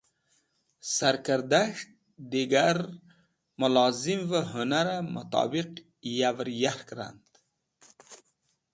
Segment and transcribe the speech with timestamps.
[0.93, 1.83] Sarkẽrdas̃h
[2.31, 2.77] digar
[3.59, 5.71] mẽlozimvẽ hũnarẽ mutobiq
[6.19, 7.27] yavẽr yark rand.